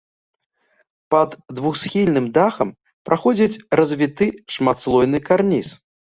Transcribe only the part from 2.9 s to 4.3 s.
праходзіць развіты